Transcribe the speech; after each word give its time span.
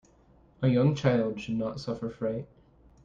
A 0.63 0.67
young 0.67 0.95
child 0.95 1.39
should 1.39 1.59
not 1.59 1.79
suffer 1.79 2.09
fright. 2.09 2.47